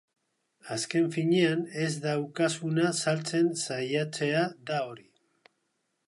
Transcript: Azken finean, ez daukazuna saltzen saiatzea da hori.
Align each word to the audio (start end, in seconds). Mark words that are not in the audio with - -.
Azken 0.75 1.09
finean, 1.15 1.59
ez 1.83 1.91
daukazuna 2.05 2.89
saltzen 3.01 3.51
saiatzea 3.65 4.41
da 4.71 4.79
hori. 4.87 5.07